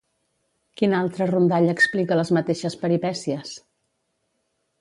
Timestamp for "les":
2.21-2.33